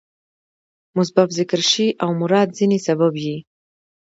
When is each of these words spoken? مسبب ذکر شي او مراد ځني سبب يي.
مسبب 0.97 1.27
ذکر 1.39 1.61
شي 1.71 1.87
او 2.03 2.09
مراد 2.21 2.49
ځني 2.57 2.79
سبب 2.87 3.13
يي. 3.23 3.37